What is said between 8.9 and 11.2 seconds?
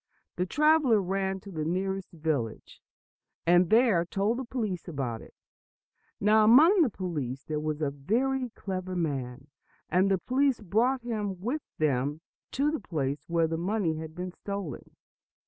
man, and the police brought